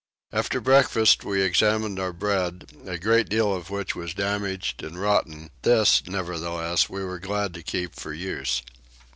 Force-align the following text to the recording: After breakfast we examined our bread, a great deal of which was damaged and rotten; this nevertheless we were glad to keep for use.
After 0.33 0.59
breakfast 0.59 1.23
we 1.23 1.43
examined 1.43 1.99
our 1.99 2.11
bread, 2.11 2.65
a 2.87 2.97
great 2.97 3.29
deal 3.29 3.53
of 3.53 3.69
which 3.69 3.95
was 3.95 4.15
damaged 4.15 4.81
and 4.81 4.99
rotten; 4.99 5.51
this 5.61 6.01
nevertheless 6.07 6.89
we 6.89 7.03
were 7.03 7.19
glad 7.19 7.53
to 7.53 7.61
keep 7.61 7.93
for 7.93 8.11
use. 8.11 8.63